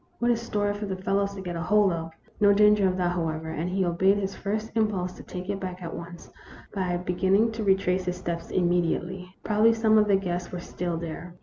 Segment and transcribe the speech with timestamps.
[0.17, 2.11] What a story for the fellows to get hold of!
[2.39, 5.83] No danger of that, however; and he obeyed his first impulse to take it back
[5.83, 6.31] at once,
[6.73, 9.35] by beginning to retrace his steps immediately.
[9.43, 11.35] Probably some of the guests were still there.